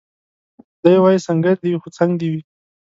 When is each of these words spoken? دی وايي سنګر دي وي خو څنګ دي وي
دی 0.83 0.95
وايي 1.03 1.19
سنګر 1.27 1.55
دي 1.63 1.69
وي 1.71 1.79
خو 1.81 1.89
څنګ 1.97 2.11
دي 2.19 2.27
وي 2.31 2.41